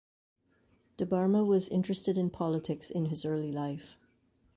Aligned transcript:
Debbarma 0.97 1.45
was 1.45 1.69
interested 1.69 2.17
in 2.17 2.31
politics 2.31 2.89
in 2.89 3.05
his 3.05 3.23
early 3.23 3.51
life. 3.51 3.99